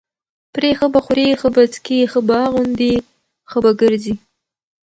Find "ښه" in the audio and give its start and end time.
0.77-0.87, 1.39-1.47, 2.11-2.19, 3.49-3.57